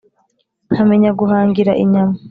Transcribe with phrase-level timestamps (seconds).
[0.71, 2.15] Nkamenya guhangira inyama!